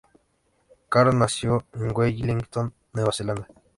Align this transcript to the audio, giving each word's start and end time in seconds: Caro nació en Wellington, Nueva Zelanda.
Caro 0.89 1.13
nació 1.13 1.63
en 1.75 1.95
Wellington, 1.95 2.73
Nueva 2.93 3.11
Zelanda. 3.11 3.47